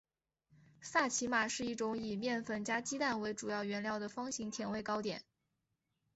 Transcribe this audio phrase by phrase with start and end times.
[0.81, 5.23] 萨其马是一种以面粉加鸡蛋为主要原料的方形甜味糕点。